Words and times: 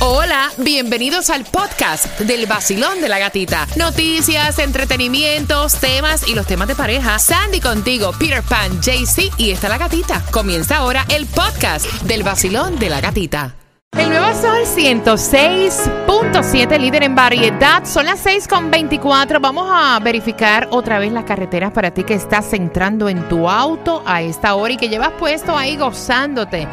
Hola, 0.00 0.52
bienvenidos 0.58 1.28
al 1.28 1.44
podcast 1.44 2.20
del 2.20 2.46
vacilón 2.46 3.00
de 3.00 3.08
la 3.08 3.18
gatita. 3.18 3.66
Noticias, 3.74 4.60
entretenimientos, 4.60 5.74
temas 5.80 6.28
y 6.28 6.36
los 6.36 6.46
temas 6.46 6.68
de 6.68 6.76
pareja. 6.76 7.18
Sandy 7.18 7.60
contigo, 7.60 8.12
Peter 8.16 8.44
Pan, 8.44 8.80
JC 8.80 9.32
y 9.38 9.50
está 9.50 9.68
la 9.68 9.76
gatita. 9.76 10.22
Comienza 10.30 10.76
ahora 10.76 11.04
el 11.08 11.26
podcast 11.26 11.84
del 12.02 12.22
vacilón 12.22 12.78
de 12.78 12.90
la 12.90 13.00
gatita. 13.00 13.56
El 13.96 14.10
nuevo 14.10 14.32
Sol 14.40 14.66
106.7, 14.66 16.78
líder 16.78 17.02
en 17.02 17.16
variedad. 17.16 17.84
Son 17.84 18.06
las 18.06 18.24
6.24. 18.24 19.40
Vamos 19.40 19.68
a 19.68 19.98
verificar 19.98 20.68
otra 20.70 21.00
vez 21.00 21.10
las 21.10 21.24
carreteras 21.24 21.72
para 21.72 21.92
ti 21.92 22.04
que 22.04 22.14
estás 22.14 22.52
entrando 22.52 23.08
en 23.08 23.28
tu 23.28 23.50
auto 23.50 24.04
a 24.06 24.22
esta 24.22 24.54
hora 24.54 24.74
y 24.74 24.76
que 24.76 24.88
llevas 24.88 25.10
puesto 25.18 25.56
ahí 25.56 25.76
gozándote. 25.76 26.68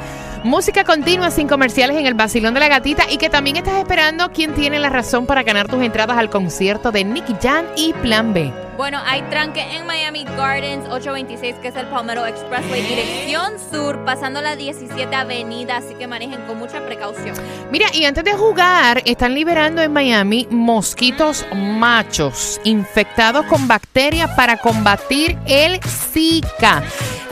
Música 0.45 0.83
continua 0.83 1.31
sin 1.31 1.47
comerciales 1.47 1.97
en 1.97 2.05
el 2.05 2.13
Basilón 2.13 2.53
de 2.53 2.59
la 2.59 2.67
Gatita 2.67 3.09
y 3.09 3.17
que 3.17 3.31
también 3.31 3.55
estás 3.55 3.79
esperando 3.79 4.31
quién 4.31 4.53
tiene 4.53 4.77
la 4.77 4.89
razón 4.89 5.25
para 5.25 5.41
ganar 5.41 5.67
tus 5.67 5.81
entradas 5.81 6.19
al 6.19 6.29
concierto 6.29 6.91
de 6.91 7.03
Nicky 7.03 7.33
Jan 7.41 7.65
y 7.75 7.93
Plan 7.93 8.31
B. 8.31 8.53
Bueno, 8.77 8.99
hay 9.03 9.23
tranque 9.23 9.61
en 9.75 9.87
Miami 9.87 10.23
Gardens 10.23 10.85
826, 10.87 11.55
que 11.63 11.69
es 11.69 11.75
el 11.75 11.87
Palmetto 11.87 12.27
Expressway, 12.27 12.83
dirección 12.83 13.53
sur, 13.71 14.05
pasando 14.05 14.39
la 14.39 14.55
17 14.55 15.15
Avenida, 15.15 15.77
así 15.77 15.95
que 15.95 16.05
manejen 16.05 16.39
con 16.45 16.59
mucha 16.59 16.79
precaución. 16.85 17.35
Mira, 17.71 17.87
y 17.91 18.05
antes 18.05 18.23
de 18.23 18.33
jugar, 18.33 19.01
están 19.05 19.33
liberando 19.33 19.81
en 19.81 19.91
Miami 19.91 20.47
mosquitos 20.51 21.43
machos 21.55 22.61
infectados 22.63 23.47
con 23.47 23.67
bacterias 23.67 24.29
para 24.35 24.57
combatir 24.57 25.39
el 25.47 25.79
Zika. 25.81 26.83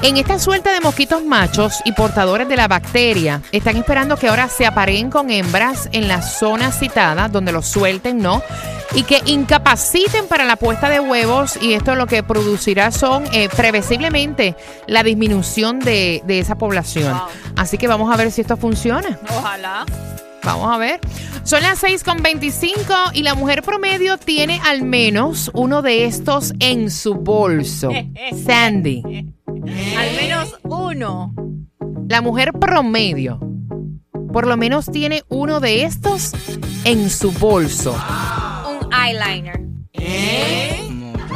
En 0.04 0.18
esta 0.18 0.38
suelta 0.38 0.74
de 0.74 0.82
mosquitos 0.82 1.24
machos 1.24 1.80
y 1.86 1.94
portadores 1.94 2.50
de 2.50 2.58
la 2.58 2.68
bacteria, 2.68 3.42
están 3.54 3.78
esperando 3.78 4.18
que 4.18 4.28
ahora 4.28 4.50
se 4.50 4.66
apareen 4.66 5.10
con 5.10 5.32
hembras 5.32 5.88
en 5.94 6.10
la 6.10 6.22
zona 6.22 6.74
citada, 6.74 7.30
donde 7.30 7.54
los 7.54 7.66
suelten, 7.66 8.18
¿no? 8.18 8.42
Y 8.96 9.04
que 9.04 9.22
incapaciten 9.26 10.28
para 10.28 10.44
la 10.44 10.58
puesta 10.58 10.90
de 10.90 11.00
huevos 11.00 11.58
y 11.62 11.72
esto 11.72 11.96
lo 11.96 12.06
que 12.06 12.22
producirá 12.22 12.92
son 12.92 13.24
eh, 13.32 13.48
previsiblemente 13.56 14.58
la 14.88 15.04
disminución 15.04 15.80
de, 15.80 16.22
de 16.26 16.40
esa 16.40 16.58
población. 16.58 17.14
Wow. 17.14 17.28
Así 17.56 17.78
que 17.78 17.88
vamos 17.88 18.14
a 18.14 18.18
ver 18.18 18.30
si 18.30 18.42
esto 18.42 18.58
funciona. 18.58 19.18
Ojalá. 19.30 19.86
Vamos 20.44 20.70
a 20.70 20.78
ver. 20.80 21.00
Son 21.44 21.62
las 21.64 21.82
6.25 21.82 23.12
y 23.14 23.24
la 23.24 23.36
mujer 23.36 23.64
promedio 23.64 24.18
tiene 24.18 24.60
al 24.66 24.82
menos 24.82 25.50
uno 25.54 25.82
de 25.82 26.04
estos 26.04 26.54
en 26.60 26.92
su 26.92 27.16
bolso. 27.16 27.90
Sandy. 28.46 29.32
Al 29.68 30.16
menos 30.16 30.56
uno. 30.64 31.34
La 32.08 32.22
mujer 32.22 32.54
promedio 32.54 33.40
por 34.34 34.48
lo 34.48 34.58
menos 34.58 34.88
tiene 34.92 35.24
uno 35.30 35.60
de 35.60 35.84
estos 35.84 36.34
en 36.86 37.10
su 37.12 37.32
bolso. 37.34 37.96
Un 38.68 38.92
eyeliner. 38.92 39.62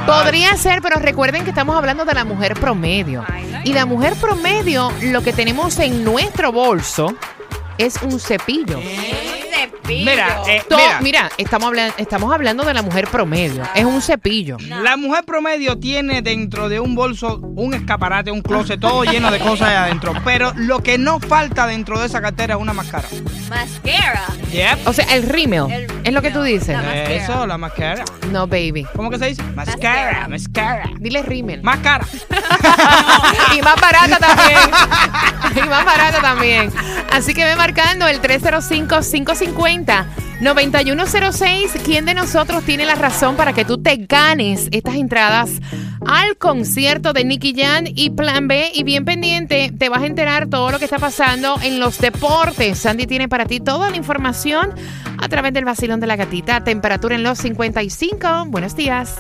Podría 0.06 0.58
ser, 0.58 0.82
pero 0.82 1.00
recuerden 1.00 1.44
que 1.44 1.52
estamos 1.52 1.78
hablando 1.78 2.06
de 2.06 2.16
la 2.16 2.26
mujer 2.26 2.56
promedio. 2.56 3.24
Y 3.64 3.74
la 3.74 3.86
mujer 3.86 4.16
promedio, 4.16 4.92
lo 5.04 5.22
que 5.22 5.32
tenemos 5.32 5.78
en 5.78 6.04
nuestro 6.04 6.52
bolso 6.52 7.16
es 7.78 8.02
un 8.02 8.20
cepillo. 8.20 8.80
Un 8.80 9.37
cepillo. 9.88 10.06
Mira, 10.12 10.42
eh, 10.48 10.62
To- 10.70 10.78
mira, 10.78 11.00
mira, 11.02 11.32
estamos, 11.38 11.70
hablan- 11.72 11.94
estamos 11.98 12.34
hablando 12.34 12.64
de 12.64 12.74
la 12.74 12.82
mujer 12.82 13.08
promedio. 13.08 13.64
Es 13.76 13.86
un 13.86 14.02
cepillo. 14.02 14.58
la 14.68 14.98
mujer 14.98 15.24
promedio 15.26 15.78
tiene 15.80 16.22
dentro 16.22 16.70
de 16.70 16.80
un 16.80 16.96
bolso 16.96 17.38
un 17.56 17.74
escaparate, 17.74 18.32
un 18.32 18.42
closet, 18.42 18.80
todo 18.80 19.04
lleno 19.04 19.32
de 19.32 19.40
cosas 19.40 19.70
ahí 19.70 19.76
adentro. 19.76 20.14
Pero 20.24 20.52
lo 20.56 20.82
que 20.84 20.98
no 20.98 21.20
falta 21.20 21.66
dentro 21.68 22.00
de 22.00 22.08
esa 22.08 22.22
cartera 22.22 22.56
es 22.56 22.62
una 22.62 22.74
máscara. 22.74 23.08
Mascara. 23.50 24.24
O 24.86 24.94
sea, 24.94 25.06
el 25.14 25.24
rímel. 25.24 25.72
El 25.72 25.88
Es 26.04 26.14
lo 26.14 26.22
que 26.22 26.30
tú 26.32 26.44
rímel, 26.44 26.60
dices. 26.60 26.76
la. 26.78 27.04
Eso, 27.04 27.48
la 27.48 27.58
máscara. 27.58 28.04
No, 28.32 28.46
baby. 28.48 28.86
¿Cómo 28.96 29.10
que 29.10 29.18
se 29.18 29.28
dice? 29.28 29.44
Mascara, 29.56 30.28
mascara. 30.28 30.90
Dile 31.00 31.22
rímel. 31.24 31.62
Máscara. 31.64 32.06
y 33.58 33.62
más 33.62 33.76
barata 33.80 34.18
también. 34.20 34.60
y 35.66 35.70
más 35.70 35.86
barata 35.86 36.22
también. 36.22 36.72
Así 37.12 37.34
que 37.34 37.46
ve 37.46 37.56
marcando 37.56 38.08
el 38.08 38.20
305-550-9106. 39.86 41.82
¿Quién 41.84 42.06
de 42.06 42.14
nosotros 42.14 42.64
tiene 42.64 42.86
la 42.86 42.96
razón 42.96 43.36
para 43.36 43.54
que 43.54 43.66
tú 43.66 43.78
te 43.82 43.98
ganes 43.98 44.70
estas 44.72 44.96
entradas 44.96 45.52
al 46.06 46.38
concierto 46.38 47.14
de 47.14 47.26
Nicky 47.26 47.54
Jan 47.56 47.86
y 47.88 48.10
Plan 48.12 48.48
B? 48.48 48.72
Y 48.74 48.84
bien 48.84 49.06
pendiente, 49.06 49.72
te 49.78 49.90
vas 49.90 50.02
a 50.02 50.06
enterar 50.06 50.48
todo 50.48 50.72
lo 50.72 50.80
que 50.80 50.86
está 50.86 51.00
pasando 51.00 51.58
en 51.62 51.80
los 51.80 52.00
deportes. 52.00 52.80
Sandy 52.80 53.08
tiene 53.08 53.28
para 53.28 53.46
ti 53.46 53.60
toda 53.60 53.90
la 53.90 53.98
información 53.98 54.74
a 55.18 55.30
través 55.30 55.54
del 55.54 55.66
vacilón 55.66 56.00
de 56.00 56.08
la 56.08 56.16
gatita. 56.16 56.64
Temperatura 56.64 57.16
en 57.16 57.24
los 57.24 57.38
55. 57.40 58.46
Buenos 58.48 58.76
días. 58.76 59.16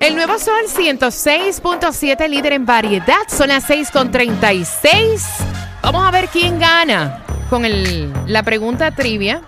El 0.00 0.16
nuevo 0.16 0.36
Sol 0.36 0.64
106.7, 0.66 2.28
líder 2.28 2.54
en 2.54 2.66
variedad. 2.66 3.22
Son 3.28 3.48
las 3.48 3.68
6.36. 3.70 5.20
Vamos 5.80 6.04
a 6.04 6.10
ver 6.10 6.28
quién 6.28 6.58
gana 6.58 7.21
con 7.52 7.66
el- 7.66 8.10
la 8.28 8.42
pregunta 8.42 8.92
trivia. 8.92 9.42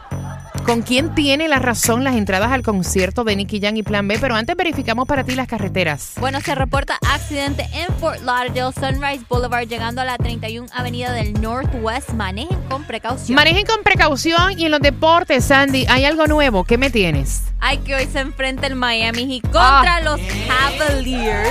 ¿Con 0.67 0.83
quién 0.83 1.15
tiene 1.15 1.49
la 1.49 1.59
razón 1.59 2.05
las 2.05 2.17
entradas 2.17 2.53
al 2.53 2.63
concierto 2.63 3.25
de 3.25 3.35
Nicky 3.35 3.61
Jan 3.63 3.79
y 3.79 3.83
Plan 3.83 4.07
B? 4.09 4.19
Pero 4.21 4.35
antes 4.35 4.55
verificamos 4.57 5.07
para 5.09 5.25
ti 5.25 5.35
las 5.35 5.47
carreteras. 5.47 6.13
Bueno, 6.21 6.39
se 6.43 6.55
reporta 6.55 6.99
accidente 7.11 7.67
en 7.73 7.87
Fort 7.99 8.21
Lauderdale, 8.23 8.73
Sunrise 8.75 9.25
Boulevard, 9.29 9.67
llegando 9.67 10.03
a 10.03 10.05
la 10.05 10.19
31 10.19 10.69
Avenida 10.75 11.13
del 11.13 11.33
Northwest. 11.41 12.11
Manejen 12.11 12.59
con 12.69 12.85
precaución. 12.85 13.37
Manejen 13.37 13.65
con 13.65 13.83
precaución 13.83 14.59
y 14.59 14.67
en 14.67 14.71
los 14.71 14.81
deportes, 14.81 15.47
Sandy, 15.47 15.87
¿hay 15.89 16.05
algo 16.05 16.27
nuevo? 16.27 16.65
¿Qué 16.65 16.77
me 16.77 16.91
tienes? 16.91 17.43
Hay 17.61 17.79
que 17.79 17.95
hoy 17.95 18.07
se 18.13 18.21
enfrenta 18.21 18.67
el 18.67 18.75
Miami 18.75 19.27
Heat 19.27 19.43
contra 19.45 19.97
Ah. 19.97 20.01
los 20.03 20.21
Cavaliers 20.47 21.49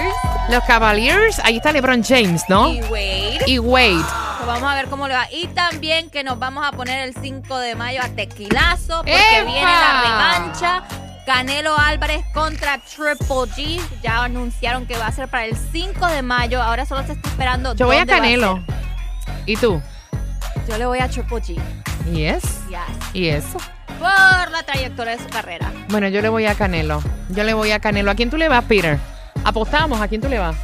Los 0.51 0.63
Cavaliers, 0.65 1.39
ahí 1.43 1.57
está 1.57 1.71
LeBron 1.71 2.03
James, 2.03 2.43
¿no? 2.49 2.71
y 2.71 2.81
Wade. 2.83 3.39
Y 3.47 3.59
Wade. 3.59 4.03
Pues 4.43 4.55
vamos 4.55 4.73
a 4.73 4.75
ver 4.75 4.89
cómo 4.89 5.07
le 5.07 5.13
va. 5.13 5.25
Y 5.31 5.47
también 5.47 6.09
que 6.09 6.21
nos 6.21 6.37
vamos 6.37 6.65
a 6.67 6.73
poner 6.73 7.07
el 7.07 7.15
5 7.15 7.59
de 7.59 7.75
mayo 7.75 8.01
a 8.03 8.09
tequilazo 8.09 8.97
porque 8.97 9.13
¡Epa! 9.13 9.45
viene 9.45 9.61
la 9.61 10.01
revancha. 10.01 10.83
Canelo 11.25 11.79
Álvarez 11.79 12.25
contra 12.33 12.77
Triple 12.79 13.49
G. 13.55 13.81
Ya 14.01 14.21
anunciaron 14.21 14.85
que 14.85 14.97
va 14.97 15.07
a 15.07 15.11
ser 15.13 15.29
para 15.29 15.45
el 15.45 15.55
5 15.55 16.07
de 16.07 16.23
mayo. 16.23 16.61
Ahora 16.61 16.85
solo 16.85 17.05
se 17.05 17.13
está 17.13 17.29
esperando. 17.29 17.73
Yo 17.75 17.85
voy 17.85 17.95
a 17.95 18.05
Canelo. 18.05 18.61
¿Y 19.45 19.55
tú? 19.55 19.81
Yo 20.67 20.77
le 20.77 20.87
voy 20.87 20.99
a 20.99 21.07
Triple 21.07 21.37
G. 21.37 21.61
Yes. 22.11 22.43
Yes. 22.67 23.13
¿Y 23.13 23.29
eso? 23.29 23.57
Por 23.97 24.51
la 24.51 24.63
trayectoria 24.65 25.15
de 25.15 25.23
su 25.23 25.29
carrera. 25.29 25.71
Bueno, 25.87 26.09
yo 26.09 26.21
le 26.21 26.27
voy 26.27 26.47
a 26.47 26.55
Canelo. 26.55 27.01
Yo 27.29 27.45
le 27.45 27.53
voy 27.53 27.71
a 27.71 27.79
Canelo. 27.79 28.11
¿A 28.11 28.15
quién 28.15 28.29
tú 28.29 28.35
le 28.35 28.49
vas, 28.49 28.65
Peter? 28.65 28.99
Apostamos. 29.45 30.01
¿A 30.01 30.09
quién 30.09 30.19
tú 30.19 30.27
le 30.27 30.39
vas? 30.39 30.57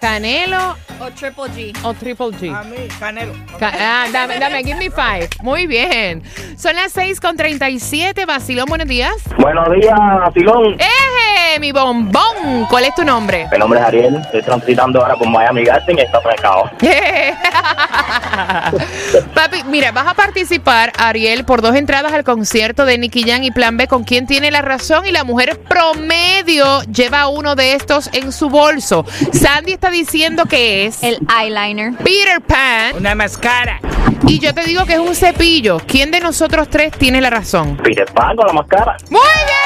¿Canelo 0.00 0.76
O 1.00 1.10
Triple 1.12 1.44
G. 1.54 1.72
o 1.84 1.94
Triple 1.94 2.26
G? 2.32 2.52
A 2.54 2.62
mí, 2.64 2.76
Canelo. 2.98 3.32
Ca- 3.58 3.72
ah, 3.78 4.06
dame, 4.12 4.38
dame, 4.38 4.64
give 4.64 4.76
me 4.78 4.90
five. 4.90 5.28
Muy 5.42 5.66
bien. 5.66 6.22
Son 6.56 6.74
las 6.74 6.92
6 6.92 7.20
con 7.20 7.36
37. 7.36 8.26
Vacilón, 8.26 8.66
buenos 8.66 8.88
días. 8.88 9.12
Buenos 9.38 9.70
días, 9.72 9.96
Silón. 10.34 10.74
¡Eh, 10.80 11.58
mi 11.60 11.70
bombón! 11.72 12.66
¿Cuál 12.68 12.84
es 12.84 12.94
tu 12.96 13.04
nombre? 13.04 13.46
Mi 13.52 13.58
nombre 13.58 13.78
es 13.78 13.86
Ariel. 13.86 14.16
Estoy 14.16 14.42
transitando 14.42 15.00
ahora 15.00 15.14
por 15.14 15.28
Miami 15.28 15.64
Garden 15.64 15.98
y 15.98 16.00
está 16.02 16.20
pecado. 16.20 16.64
Papi, 19.34 19.62
mira, 19.64 19.92
vas 19.92 20.08
a 20.08 20.14
participar, 20.14 20.92
Ariel, 20.98 21.44
por 21.44 21.62
dos 21.62 21.74
entradas 21.76 22.12
al 22.12 22.24
concierto 22.24 22.84
de 22.84 22.98
Nicky 22.98 23.22
Jan 23.22 23.44
y 23.44 23.50
Plan 23.52 23.76
B, 23.76 23.86
con 23.86 24.02
quien 24.04 24.26
tiene 24.26 24.50
la 24.50 24.62
razón 24.62 25.06
y 25.06 25.12
la 25.12 25.22
mujer 25.24 25.60
promedio 25.60 26.82
lleva 26.92 27.28
uno 27.28 27.54
de 27.54 27.74
estos 27.74 28.10
en 28.12 28.32
su 28.32 28.50
bolso. 28.50 29.04
Sandy 29.32 29.72
está 29.74 29.90
diciendo 29.90 30.44
que 30.46 30.86
es 30.86 30.87
El 31.02 31.18
eyeliner. 31.40 31.94
Peter 31.98 32.40
Pan 32.40 32.96
Una 32.96 33.14
máscara. 33.14 33.80
y 34.26 34.38
yo 34.38 34.54
te 34.54 34.64
digo 34.64 34.84
que 34.86 34.94
es 34.94 34.98
un 34.98 35.14
cepillo. 35.14 35.78
¿Quién 35.86 36.10
de 36.10 36.20
nosotros 36.20 36.68
tres 36.70 36.92
tiene 36.92 37.20
la 37.20 37.30
razón? 37.30 37.76
Peter 37.76 38.06
Pan 38.12 38.36
con 38.36 38.46
la 38.46 38.52
máscara. 38.52 38.96
¡Muy 39.10 39.20
bien! 39.20 39.58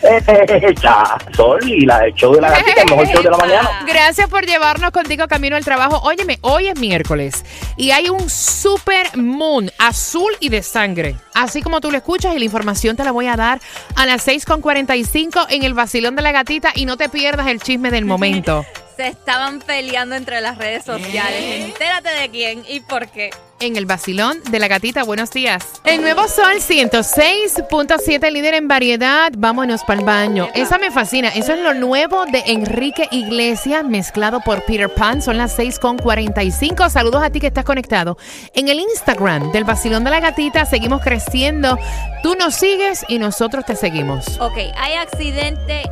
Ya, 0.82 1.16
Sol 1.36 1.60
y 1.68 1.84
la 1.84 2.08
show 2.14 2.34
de 2.34 2.40
la 2.40 2.50
gatita, 2.50 2.82
el 2.82 2.90
mejor 2.90 3.06
show 3.08 3.22
de 3.22 3.30
la 3.30 3.36
mañana. 3.36 3.84
Gracias 3.86 4.28
por 4.28 4.46
llevarnos 4.46 4.90
contigo 4.90 5.26
camino 5.28 5.56
al 5.56 5.64
trabajo. 5.64 6.00
Óyeme, 6.02 6.38
hoy 6.40 6.68
es 6.68 6.78
miércoles 6.78 7.44
y 7.76 7.90
hay 7.90 8.08
un 8.08 8.28
super 8.30 9.16
moon 9.16 9.70
azul 9.78 10.32
y 10.40 10.48
de 10.48 10.62
sangre. 10.62 11.16
Así 11.34 11.60
como 11.62 11.80
tú 11.80 11.90
lo 11.90 11.98
escuchas 11.98 12.34
y 12.34 12.38
la 12.38 12.44
información 12.46 12.96
te 12.96 13.04
la 13.04 13.12
voy 13.12 13.26
a 13.26 13.36
dar 13.36 13.60
a 13.96 14.06
las 14.06 14.26
6.45 14.26 15.46
en 15.50 15.64
el 15.64 15.74
vacilón 15.74 16.16
de 16.16 16.22
la 16.22 16.32
gatita 16.32 16.70
y 16.74 16.86
no 16.86 16.96
te 16.96 17.08
pierdas 17.08 17.46
el 17.48 17.60
chisme 17.60 17.90
del 17.90 18.04
momento. 18.04 18.64
se 18.96 19.08
estaban 19.08 19.60
peleando 19.60 20.14
entre 20.14 20.40
las 20.40 20.58
redes 20.58 20.84
sociales. 20.84 21.66
Entérate 21.66 22.10
de 22.10 22.30
quién 22.30 22.64
y 22.68 22.80
por 22.80 23.08
qué. 23.08 23.30
En 23.60 23.76
el 23.76 23.86
vacilón 23.86 24.42
de 24.50 24.58
la 24.58 24.68
gatita, 24.68 25.04
buenos 25.04 25.30
días. 25.30 25.64
El 25.84 26.02
nuevo 26.02 26.28
sol 26.28 26.56
106.7, 26.58 28.30
líder 28.30 28.54
en 28.54 28.68
variedad. 28.68 29.32
Vámonos 29.36 29.84
para 29.84 30.00
el 30.00 30.04
baño. 30.04 30.48
Esa 30.54 30.76
me 30.78 30.90
fascina. 30.90 31.28
Eso 31.28 31.54
es 31.54 31.60
lo 31.60 31.72
nuevo 31.72 32.26
de 32.26 32.42
Enrique 32.46 33.08
Iglesias 33.10 33.84
mezclado 33.84 34.40
por 34.40 34.64
Peter 34.64 34.92
Pan. 34.92 35.22
Son 35.22 35.38
las 35.38 35.58
6.45. 35.58 36.90
Saludos 36.90 37.22
a 37.22 37.30
ti 37.30 37.40
que 37.40 37.46
estás 37.46 37.64
conectado. 37.64 38.18
En 38.54 38.68
el 38.68 38.80
Instagram 38.80 39.52
del 39.52 39.64
vacilón 39.64 40.04
de 40.04 40.10
la 40.10 40.20
gatita 40.20 40.66
seguimos 40.66 41.00
creciendo. 41.00 41.78
Tú 42.22 42.34
nos 42.34 42.56
sigues 42.56 43.04
y 43.08 43.18
nosotros 43.18 43.64
te 43.64 43.76
seguimos. 43.76 44.38
Ok, 44.40 44.58
hay 44.76 44.94
accidente 44.94 45.84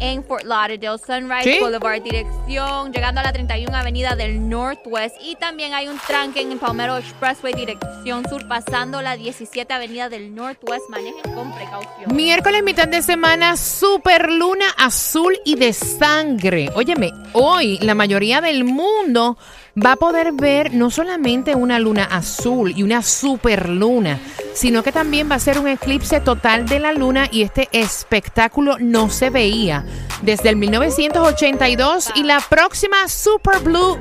en 0.00 0.24
Fort 0.24 0.44
Lauderdale, 0.44 0.98
Sunrise 0.98 1.44
¿Sí? 1.44 1.58
Boulevard, 1.60 2.02
dirección, 2.02 2.92
llegando 2.92 3.20
a 3.20 3.24
la 3.24 3.32
31 3.32 3.76
Avenida 3.76 4.16
del 4.16 4.48
Northwest. 4.48 5.16
Y 5.22 5.36
también 5.36 5.74
hay 5.74 5.88
un 5.88 5.98
tranque 5.98 6.40
en 6.40 6.52
el 6.52 6.58
Palmetto 6.58 6.96
Expressway, 6.96 7.52
dirección 7.54 8.28
sur, 8.28 8.46
pasando 8.48 9.02
la 9.02 9.16
17 9.16 9.72
Avenida 9.72 10.08
del 10.08 10.34
Northwest. 10.34 10.88
Manejen 10.88 11.34
con 11.34 11.52
precaución. 11.52 12.14
Miércoles, 12.14 12.62
mitad 12.62 12.88
de 12.88 13.02
semana, 13.02 13.56
super 13.56 14.30
luna 14.30 14.66
azul 14.76 15.38
y 15.44 15.56
de 15.56 15.72
sangre. 15.72 16.70
Óyeme, 16.74 17.12
hoy 17.32 17.78
la 17.78 17.94
mayoría 17.94 18.40
del 18.40 18.64
mundo 18.64 19.36
va 19.76 19.92
a 19.92 19.96
poder 19.96 20.32
ver 20.32 20.74
no 20.74 20.90
solamente 20.90 21.54
una 21.54 21.78
luna 21.78 22.04
azul 22.04 22.72
y 22.76 22.82
una 22.82 23.02
super 23.02 23.68
luna, 23.68 24.18
sino 24.54 24.82
que 24.82 24.92
también 24.92 25.30
va 25.30 25.36
a 25.36 25.40
ser 25.40 25.58
un 25.58 25.68
eclipse 25.68 26.20
total 26.20 26.66
de 26.66 26.80
la 26.80 26.92
luna 26.92 27.28
y 27.30 27.42
este 27.42 27.68
espectáculo 27.72 28.76
no 28.78 29.10
se 29.10 29.30
veía. 29.30 29.84
Desde 30.22 30.50
el 30.50 30.56
1982 30.56 32.10
y 32.14 32.24
la 32.24 32.40
próxima 32.40 33.08
Super 33.08 33.60
Blue 33.60 33.98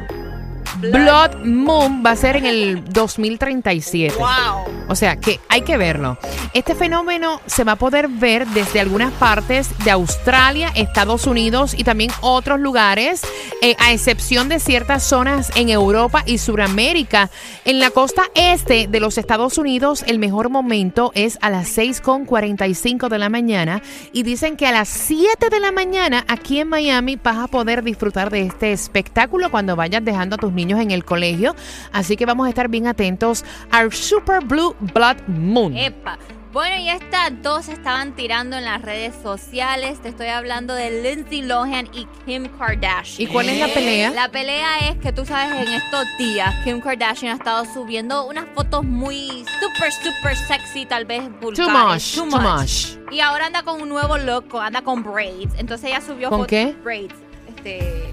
Blood 0.82 1.44
Moon 1.44 2.04
va 2.06 2.12
a 2.12 2.16
ser 2.16 2.38
en 2.38 2.46
el 2.46 2.86
2037. 2.86 4.16
¡Wow! 4.18 4.64
O 4.88 4.96
sea, 4.96 5.18
que 5.18 5.40
hay 5.50 5.62
que 5.62 5.78
verlo. 5.78 6.18
Este 6.54 6.74
fenómeno 6.74 7.42
se 7.46 7.64
va 7.64 7.74
a 7.74 7.76
poder 7.76 8.08
ver 8.08 8.48
desde 8.48 8.80
algunas 8.80 9.12
partes 9.14 9.70
de 9.84 9.92
Australia, 9.92 10.72
Estados 10.76 11.28
Unidos 11.28 11.76
y 11.78 11.84
también 11.84 12.12
otros 12.22 12.60
lugares, 12.60 13.22
eh, 13.62 13.76
a 13.80 13.92
excepción 13.92 14.48
de 14.48 14.60
ciertas 14.60 15.04
zonas 15.04 15.52
en 15.56 15.70
Europa 15.70 16.24
y 16.26 16.38
Sudamérica. 16.38 17.30
En 17.66 17.80
la 17.80 17.92
costa 17.92 18.24
este 18.34 18.88
de 18.88 19.00
los 19.00 19.18
Estados 19.18 19.58
Unidos, 19.58 20.04
el 20.08 20.18
mejor 20.18 20.50
momento 20.50 21.12
es 21.14 21.38
a 21.42 21.50
las 21.50 21.78
6.45 21.78 23.10
de 23.10 23.20
la 23.20 23.30
mañana 23.30 23.82
y 24.14 24.24
dicen 24.24 24.56
que 24.56 24.66
a 24.66 24.72
las 24.72 24.88
7 24.88 25.50
de 25.50 25.60
la 25.60 25.72
mañana 25.72 26.26
aquí 26.28 26.60
en 26.60 26.70
Miami 26.70 27.18
vas 27.22 27.38
a 27.38 27.48
poder 27.48 27.84
disfrutar 27.84 28.30
de 28.30 28.44
este 28.44 28.72
espectáculo 28.72 29.52
cuando 29.52 29.76
vayas 29.76 30.04
dejando 30.04 30.36
a 30.36 30.40
tus 30.40 30.54
niños 30.54 30.69
en 30.78 30.92
el 30.92 31.06
colegio. 31.06 31.56
Así 31.94 32.18
que 32.18 32.26
vamos 32.26 32.46
a 32.46 32.50
estar 32.50 32.68
bien 32.68 32.86
atentos 32.86 33.46
al 33.72 33.92
Super 33.94 34.44
Blue 34.44 34.76
Blood 34.94 35.18
Moon. 35.28 35.76
Epa. 35.76 36.20
Bueno, 36.52 36.78
y 36.82 36.90
estas 36.90 37.32
dos 37.44 37.66
se 37.66 37.74
estaban 37.74 38.16
tirando 38.16 38.58
en 38.58 38.66
las 38.66 38.82
redes 38.82 39.14
sociales. 39.22 40.02
Te 40.02 40.10
estoy 40.10 40.30
hablando 40.30 40.74
de 40.74 41.04
Lindsay 41.04 41.44
Lohan 41.44 41.88
y 41.94 42.08
Kim 42.26 42.48
Kardashian. 42.58 43.30
¿Y 43.30 43.32
cuál 43.32 43.50
es 43.50 43.60
la 43.60 43.68
pelea? 43.72 44.10
La 44.10 44.32
pelea 44.32 44.90
es 44.90 44.98
que 44.98 45.14
tú 45.14 45.28
sabes, 45.28 45.56
en 45.68 45.72
estos 45.76 46.06
días 46.18 46.56
Kim 46.64 46.82
Kardashian 46.82 47.34
ha 47.34 47.36
estado 47.36 47.66
subiendo 47.72 48.26
unas 48.26 48.46
fotos 48.56 48.84
muy 48.84 49.46
super, 49.60 49.92
super 49.94 50.36
sexy, 50.36 50.88
tal 50.88 51.06
vez 51.06 51.22
Too 51.40 51.52
vulgares. 51.52 52.18
much, 52.18 52.32
too 52.32 52.40
much. 52.42 53.14
Y 53.14 53.20
ahora 53.20 53.46
anda 53.46 53.62
con 53.62 53.80
un 53.80 53.88
nuevo 53.90 54.18
look, 54.18 54.58
anda 54.60 54.82
con 54.82 55.04
braids. 55.04 55.54
Entonces 55.60 55.92
ella 55.92 56.02
subió 56.02 56.30
¿Con 56.30 56.40
fotos 56.40 56.50
qué? 56.50 56.76
braids. 56.84 57.14
Este, 57.48 58.12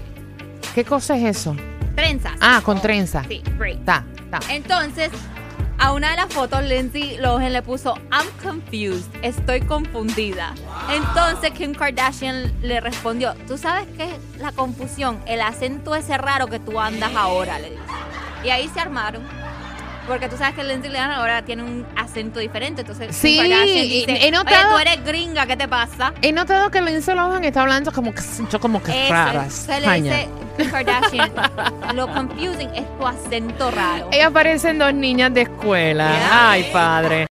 ¿Qué 0.75 0.85
cosa 0.85 1.17
es 1.17 1.37
eso? 1.37 1.55
Trenzas. 1.97 2.33
Ah, 2.39 2.61
con 2.63 2.79
trenza. 2.81 3.23
Sí, 3.27 3.41
braids. 3.57 3.83
Ta, 3.83 4.05
ta. 4.31 4.39
Entonces, 4.49 5.09
a 5.79 5.91
una 5.91 6.11
de 6.11 6.17
las 6.17 6.33
fotos, 6.33 6.63
Lindsay 6.63 7.17
Lohan 7.17 7.51
le 7.53 7.61
puso, 7.61 7.95
I'm 8.11 8.27
confused, 8.41 9.09
estoy 9.21 9.61
confundida. 9.61 10.53
Entonces, 10.91 11.51
Kim 11.51 11.73
Kardashian 11.73 12.53
le 12.61 12.79
respondió, 12.79 13.33
¿tú 13.47 13.57
sabes 13.57 13.85
qué 13.97 14.03
es 14.05 14.39
la 14.41 14.51
confusión? 14.51 15.19
El 15.25 15.41
acento 15.41 15.95
ese 15.95 16.17
raro 16.17 16.47
que 16.47 16.59
tú 16.59 16.79
andas 16.79 17.11
ahora, 17.15 17.59
le 17.59 17.71
dice. 17.71 17.81
Y 18.43 18.49
ahí 18.51 18.69
se 18.73 18.79
armaron. 18.79 19.23
Porque 20.07 20.29
tú 20.29 20.37
sabes 20.37 20.55
que 20.55 20.63
Lindsay 20.63 20.89
Lohan 20.89 21.11
ahora 21.11 21.41
tiene 21.43 21.63
un 21.63 21.85
acento 21.97 22.39
diferente. 22.39 22.81
Entonces, 22.81 23.13
Sí, 23.15 23.33
Kim 23.37 23.49
Kardashian 23.49 23.89
dice, 23.89 24.27
he 24.27 24.31
notado- 24.31 24.75
Oye, 24.75 24.83
tú 24.85 24.89
eres 24.89 25.03
gringa, 25.05 25.45
¿qué 25.45 25.57
te 25.57 25.67
pasa? 25.67 26.13
He 26.21 26.31
notado 26.31 26.71
que 26.71 26.81
Lindsay 26.81 27.13
Lohan 27.13 27.43
está 27.43 27.61
hablando 27.63 27.91
como 27.91 28.13
que, 28.15 28.21
yo 28.49 28.59
como 28.61 28.81
que 28.81 28.91
Ese, 28.91 29.11
rara, 29.11 29.49
se 29.49 29.81
le 29.81 30.01
dice 30.01 30.29
Kardashian, 30.71 31.31
lo 31.93 32.07
confusing 32.07 32.69
es 32.75 32.85
tu 32.97 33.05
acento 33.07 33.71
raro. 33.71 34.09
Ellas 34.11 34.31
parecen 34.31 34.79
dos 34.79 34.93
niñas 34.93 35.33
de 35.33 35.41
escuela. 35.41 36.09
Yeah. 36.09 36.51
Ay, 36.51 36.69
padre. 36.71 37.25